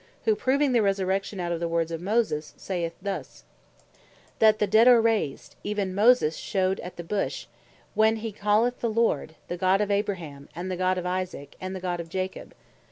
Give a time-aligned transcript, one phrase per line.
[0.25, 3.43] who proving the Resurrection out of the word of Moses, saith thus,
[4.39, 7.45] "That the dead are raised, even Moses shewed, at the bush,
[7.93, 11.75] when he calleth the Lord, the God of Abraham, and the God of Isaac, and
[11.75, 12.55] the God of Jacob.